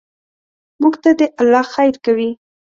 موږ 0.81 0.93
ته 1.03 1.09
دې 1.19 1.27
الله 1.41 1.63
خیر 1.73 1.95
کوي. 2.05 2.29